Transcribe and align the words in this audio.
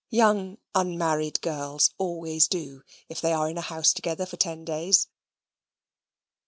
Young 0.09 0.57
unmarried 0.73 1.39
girls 1.41 1.91
always 1.99 2.47
do, 2.47 2.81
if 3.07 3.21
they 3.21 3.33
are 3.33 3.47
in 3.47 3.57
a 3.59 3.61
house 3.61 3.93
together 3.93 4.25
for 4.25 4.35
ten 4.35 4.65
days. 4.65 5.07